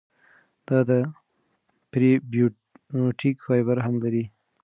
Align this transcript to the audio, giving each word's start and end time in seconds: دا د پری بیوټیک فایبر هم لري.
دا 0.67 0.77
د 0.89 0.91
پری 1.91 2.11
بیوټیک 2.31 3.35
فایبر 3.45 3.77
هم 3.85 3.95
لري. 4.03 4.25